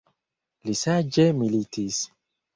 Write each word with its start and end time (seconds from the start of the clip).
Li 0.69 0.75
saĝe 0.79 1.27
militis. 1.43 2.03